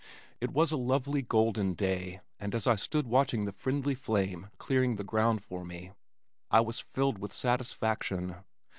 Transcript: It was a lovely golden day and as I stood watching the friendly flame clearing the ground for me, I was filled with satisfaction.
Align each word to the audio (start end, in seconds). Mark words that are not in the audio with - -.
It 0.39 0.49
was 0.49 0.71
a 0.71 0.77
lovely 0.77 1.21
golden 1.21 1.75
day 1.75 2.21
and 2.39 2.55
as 2.55 2.65
I 2.65 2.73
stood 2.75 3.05
watching 3.05 3.45
the 3.45 3.51
friendly 3.51 3.93
flame 3.93 4.47
clearing 4.57 4.95
the 4.95 5.03
ground 5.03 5.43
for 5.43 5.63
me, 5.63 5.91
I 6.49 6.59
was 6.59 6.79
filled 6.79 7.19
with 7.19 7.31
satisfaction. 7.31 8.37